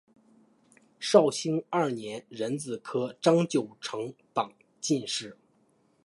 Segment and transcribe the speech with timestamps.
[0.99, 5.37] 绍兴二年壬子科张九成榜进士。